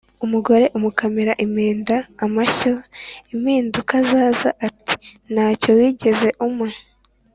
Umugore 0.25 0.65
umukamira 0.77 1.33
impenda 1.45 1.95
(amashyo) 2.25 2.71
impinduka 3.33 3.93
zaza 4.09 4.49
ati 4.67 4.93
ntacyo 5.33 5.69
wigeze 5.77 6.29
umpa. 6.47 6.67